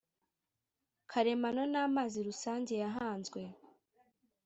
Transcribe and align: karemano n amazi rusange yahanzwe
karemano 1.11 1.61
n 1.73 1.75
amazi 1.85 2.17
rusange 2.27 2.73
yahanzwe 2.83 3.41